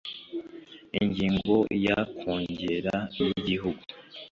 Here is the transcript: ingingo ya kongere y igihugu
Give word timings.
ingingo 0.99 1.55
ya 1.85 1.97
kongere 2.19 2.93
y 3.21 3.25
igihugu 3.37 3.81